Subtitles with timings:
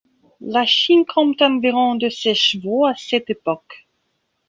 [0.55, 3.87] La Chine compte environ de ces chevaux à cette époque.